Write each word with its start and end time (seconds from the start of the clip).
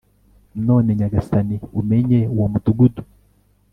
none 0.67 0.89
nyagasani 0.99 1.55
umenye 1.79 2.19
uwo 2.33 2.45
mudugudu 2.53 3.03